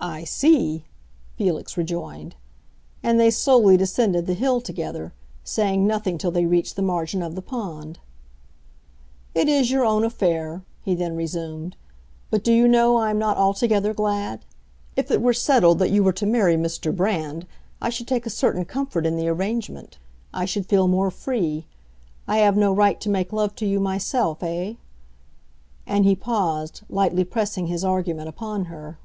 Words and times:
"I 0.00 0.22
see!" 0.22 0.84
Felix 1.34 1.76
rejoined. 1.76 2.36
And 3.02 3.18
they 3.18 3.32
slowly 3.32 3.76
descended 3.76 4.26
the 4.26 4.34
hill 4.34 4.60
together, 4.60 5.12
saying 5.42 5.84
nothing 5.88 6.18
till 6.18 6.30
they 6.30 6.46
reached 6.46 6.76
the 6.76 6.82
margin 6.82 7.20
of 7.20 7.34
the 7.34 7.42
pond. 7.42 7.98
"It 9.34 9.48
is 9.48 9.72
your 9.72 9.84
own 9.84 10.04
affair," 10.04 10.62
he 10.82 10.94
then 10.94 11.16
resumed; 11.16 11.74
"but 12.30 12.44
do 12.44 12.52
you 12.52 12.68
know, 12.68 12.96
I 12.96 13.10
am 13.10 13.18
not 13.18 13.38
altogether 13.38 13.92
glad? 13.92 14.44
If 14.94 15.10
it 15.10 15.20
were 15.20 15.32
settled 15.32 15.80
that 15.80 15.90
you 15.90 16.04
were 16.04 16.12
to 16.12 16.26
marry 16.26 16.54
Mr. 16.54 16.94
Brand 16.94 17.44
I 17.82 17.90
should 17.90 18.06
take 18.06 18.24
a 18.24 18.30
certain 18.30 18.64
comfort 18.66 19.04
in 19.04 19.16
the 19.16 19.26
arrangement. 19.26 19.98
I 20.32 20.44
should 20.44 20.66
feel 20.66 20.86
more 20.86 21.10
free. 21.10 21.66
I 22.28 22.38
have 22.38 22.56
no 22.56 22.72
right 22.72 23.00
to 23.00 23.10
make 23.10 23.32
love 23.32 23.56
to 23.56 23.66
you 23.66 23.80
myself, 23.80 24.44
eh?" 24.44 24.74
And 25.88 26.04
he 26.04 26.14
paused, 26.14 26.82
lightly 26.88 27.24
pressing 27.24 27.66
his 27.66 27.84
argument 27.84 28.28
upon 28.28 28.66
her. 28.66 28.98